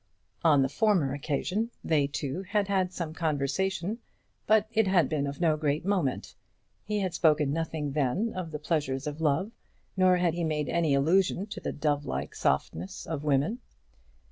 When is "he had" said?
6.83-7.13